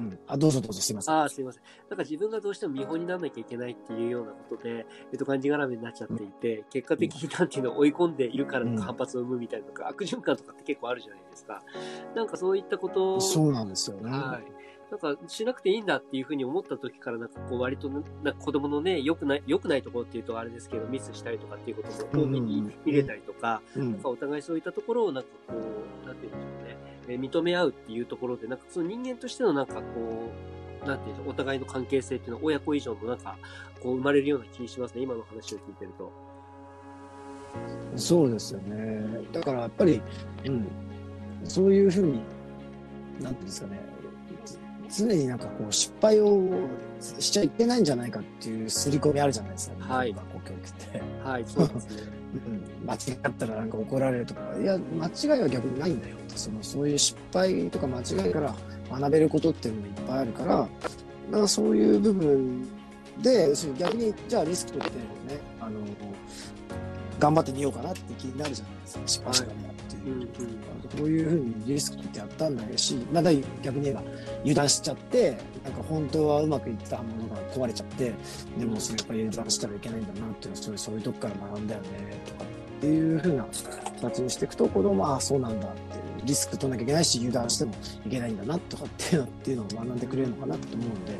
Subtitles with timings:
[0.00, 1.22] うん、あ、どうぞどうぞ、すみません。
[1.22, 1.62] あすみません。
[1.88, 11.62] なんか自分がどうしても見本にならなきゃいけないっていうようなことで、えっと、がんじがらめになっちゃっていて、うん、結果的になんていうのを追い込んでいるからの反発を生むみたいな、うん、悪循環とかって結構あるじゃないですか。
[12.14, 14.10] なんかそういったことそうなんですよね。
[14.10, 14.64] はい。
[14.90, 17.88] なんかしなくていいんだっていうふうに思った時からなんかこう割と
[18.22, 25.54] な子供のね良くない良くないところっていうとあれですけどミスしたりとかっていうことも多めに見れたりとか、うん、なんかお互いそういったところをなんかこ
[26.04, 26.63] うなんていうんでしょうね、
[27.08, 29.82] え認め合うっていうところでなんかその人間としてのなんかこ
[30.84, 33.36] うなんていうのお互いの関係性っていうのは親子以上のなんか
[33.80, 36.12] こう生まれるような気しますね今の話を聞いてると。
[37.96, 39.24] そうですよね。
[39.32, 40.02] だからやっぱり、
[40.44, 40.66] うん、
[41.44, 42.20] そういうふうに、
[43.20, 43.80] なんていうんですかね、
[44.96, 46.48] 常になんかこう失敗を
[47.00, 51.02] しちゃいけないんじゃないかっていう刷り込みあるじゃないですか、はい、学校教育って。
[51.24, 52.02] はい、そうですね。
[52.34, 58.54] うん、間違ったらなんか怒られるとか、いや、間違いは逆にないんだよそのそういう失敗とか間違いから
[58.90, 60.68] 学べることっていうのもいっぱいあるから、だか
[61.30, 62.68] らそういう部分
[63.22, 65.04] で、逆にじゃあリスク取ってね、
[65.60, 65.80] あの、
[67.18, 69.52] 頑張ってみようかなって気になるじゃないですか、失敗したら。
[69.52, 69.56] っ
[69.88, 70.22] ていう、うん。
[70.22, 70.28] うん、こ
[71.04, 72.56] ういうふうにリスクってやったん。
[72.56, 73.30] だし、まだ
[73.62, 74.02] 逆に言えば
[74.40, 75.72] 油断しちゃって、なん。
[75.72, 78.12] か本当はうまくいったものが壊れちゃって、
[78.58, 80.02] でもそれやっぱり油断したらいけないん。
[80.02, 81.66] だなっていうのは、そういうそういうとこから学ん。
[81.66, 81.88] だよね、
[82.26, 83.46] とかっていうふうな
[84.00, 85.60] 形にしていくと、子供は、ああ、そうなん。
[85.60, 87.72] だっていうリスク取らなきゃいけないし、油断しても
[88.06, 88.36] いけないん。
[88.36, 89.98] だなとかっていうのっていうのを学ん。
[89.98, 91.04] でくれるのかなと思うん。
[91.04, 91.18] で、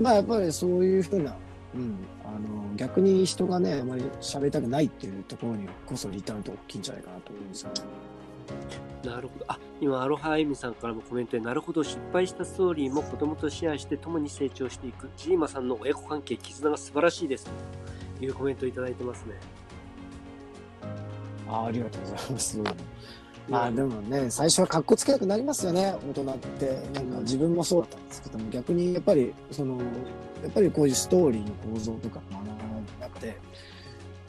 [0.00, 1.36] まあやっぱりそういうふうな、
[1.74, 1.96] うん、
[2.28, 7.74] あの逆に人がね、あまり喋りたくないっていうところにこそリターンと大きいんじゃないかなと思うんですよね。
[9.04, 9.44] なるほど。
[9.48, 15.08] あ、今、アロハエミさんからもコメントで、なるほど、失敗したストーリーも子供とシェアして共に成長していく。
[15.16, 17.48] ジーマさんの親子関係、絆が素晴らしいです。
[18.18, 19.34] というコメントをいただいてますね。
[21.48, 22.60] あありがとうございます。
[23.48, 26.82] まあでもね、最初はかっこつけなくなりますよね、大人って。
[26.94, 32.46] なんか自分もそうだったんですけども、逆にやっぱり、その、やっぱりこういうストーリーの構造とか学ん
[33.00, 33.36] なくて、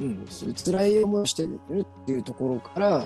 [0.02, 3.06] うん、そういう辛い思いをしてるっていうところから、ね、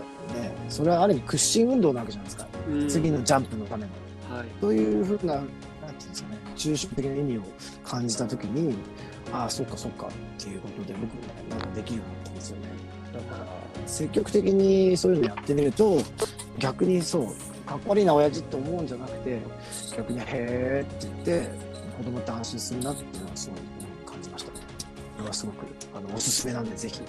[0.70, 2.48] それはある意味屈伸運動なわけじゃないですか。
[2.70, 3.90] うん、次のジャンプのための。
[4.36, 4.48] はい。
[4.62, 5.58] そういうふうな、なんてい
[5.88, 7.42] うんですかね、抽象的な意味を
[7.84, 8.76] 感じたときに、
[9.32, 12.68] ああ、そっかそっかっていうことで僕もなんかできるようになったんですよね。
[13.14, 16.00] だから、積極的にそういうのやってみると、
[16.58, 17.26] 逆にそう、
[17.66, 19.40] かっこ悪いな親父って思うんじゃなくて、
[19.96, 21.50] 逆にへえって言って、
[21.98, 23.60] 子供って安心するなっていうのはすごい
[24.12, 24.60] 感じましたね。
[25.18, 25.58] これはすごく
[25.96, 27.02] あのおすすめなんで、ぜひ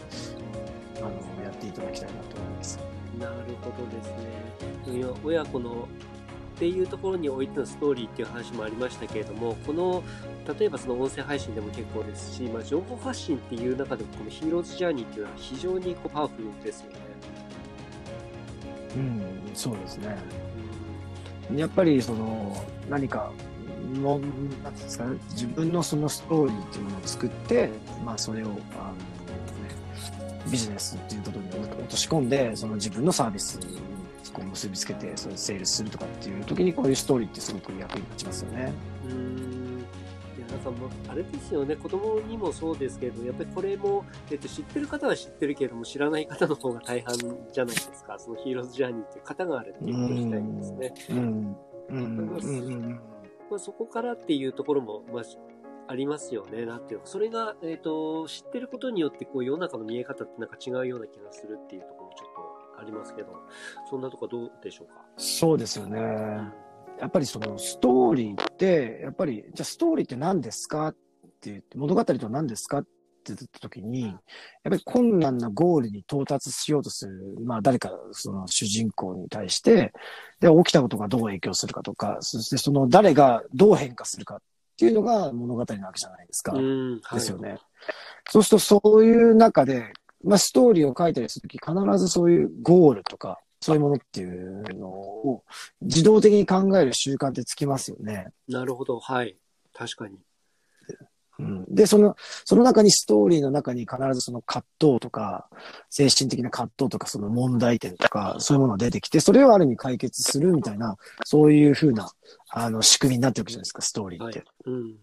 [0.97, 2.78] あのやっていただきたいなと思います。
[3.19, 5.15] なるほどですね。
[5.25, 5.88] 親子の
[6.64, 10.02] っていうところにおいてのストーリーっていう話もありましたけれども、この、
[10.58, 16.97] 例えばその音声配信でも結構ですし、まあ、情報発信っていう中でも、このヒーローズジャーニーっていうのは非常にこうパワフルですよね。
[18.97, 19.22] うん、
[19.53, 20.16] そうですね。
[21.54, 23.30] やっぱりその何か
[23.92, 24.19] の
[24.62, 27.69] なんですか、ね、自分のそのストーリーっていうものを作って、
[28.03, 28.58] まあ、それをあの、ね、
[30.50, 33.60] ビジネスっていうことに落とし込んでその自分のサービス
[34.28, 38.72] にこう結びつけてそれセールスするとかっていう時にこういうストーリーってすごく役に立ちますよね。
[39.06, 39.86] うん。
[40.36, 41.76] いやなんかもうあれですよね。
[41.76, 48.18] 子供にもそうですけどやっぱりこれも、えっと、知ってる方は知ってるけれども知らない方の方が大半じゃないですか。
[48.18, 50.94] そのヒーローズジャーニーっていう型があるっていうこと自体にですね。
[51.10, 51.56] うん。
[53.50, 55.22] まあ、そこからっていうところも、まあ、
[55.86, 56.64] ありますよね。
[56.64, 63.34] なんていうのそれが、えっ、ー、と、知ってることによって、こう、世の中の見え方ってなんか違うような気がするっていうところもちょっとありますけど、
[63.88, 65.04] そんなとこどうでしょうか？
[65.16, 66.00] そうですよね。
[67.00, 70.94] やっぱりそのストーリーって、やっぱり、じゃあストーリーって何ですかっ
[71.40, 72.86] て言って、物語とは何ですかっ
[73.32, 74.20] ってた時に、やっ
[74.64, 79.92] ぱり困難なゴールに到達しようとする、まあ誰かその主人公に対して、
[80.41, 84.38] で、起きたことがどう影響するかとか、そしてその誰がどう変化するかっ
[84.76, 86.52] ていうのが物語なわけじゃないですか。
[86.52, 87.56] はい、ですよね。
[88.28, 89.92] そうするとそういう中で、
[90.24, 95.44] まあストーリーを書いたりするとき必ずそういうゴールとか、そういうものっていうのを
[95.80, 98.28] 自動的に考える習慣ってつきますよね。
[98.48, 98.98] なるほど。
[98.98, 99.36] はい。
[99.72, 100.18] 確かに。
[101.38, 105.48] うん、で、その、その中にストーリーの中に必ずその葛藤とか、
[105.91, 112.09] 精神的な葛藤とか、その問題点とか、そういうものが出てきて、それをある意味解決するみたいな、そういうふうな、
[112.50, 114.38] あの、仕組みになってるわけじゃないですか、ストーリーって。
[114.38, 114.97] はい、うん。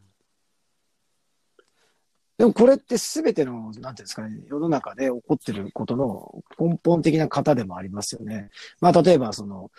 [2.42, 8.50] でもこれって全ての、なんていうんですかね、世の中で起こってることの根本的な型でもありますよね。
[8.80, 9.70] まあ、例えば、その、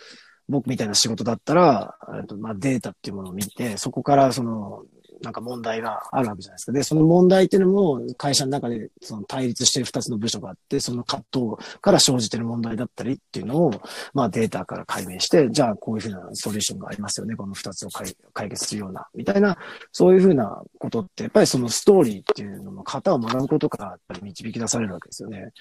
[0.47, 4.85] 僕みたいな仕事だったら、とまあ、データっていうものを見て、そこからその、
[5.23, 6.71] なんか問題があるわけじゃないですか。
[6.73, 11.23] で、その問題っていうのも会社の中でその対立してる二つの部署があって、その葛
[11.57, 13.81] 藤から生じてる問題だったりっていうのを、
[14.13, 17.35] まあデータから解明して、じゃあこういうふうなソリューションがありますよね。
[17.35, 19.57] この二つを解解決するような、みたいな、
[19.91, 25.53] そういうふうなことって、やっぱりそのストーリーっていうのの型を学ぶことからやっぱり導き出されるわけですよね。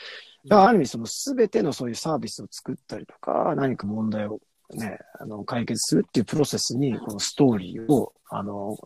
[0.47, 4.41] だからある意味その全てのそういうサービスを作ったりとか、何か問題を
[4.73, 8.77] ね、あの、解決するっていうプロセスに、このストーリーを、あの、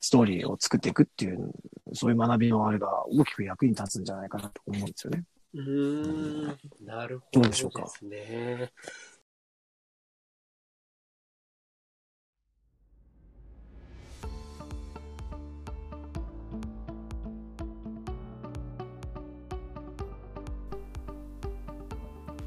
[0.00, 1.52] ストーリーを作っていくっていう、
[1.92, 5.24] そういう学びのあれが大きく役に立つんじゃないかなと思うんですよね。
[5.52, 6.46] うん、
[6.86, 7.86] なるほど、どうでしょうか。
[8.02, 8.72] ね。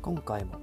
[0.02, 0.63] 今回も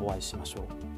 [0.00, 0.97] お会いしましょう。